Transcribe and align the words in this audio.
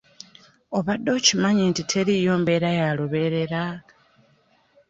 Obadde 0.77 1.09
okimanyi 1.17 1.63
nti 1.69 1.81
teriiyo 1.91 2.33
mbeera 2.41 2.69
ya 2.79 2.87
lubeerera? 2.97 3.63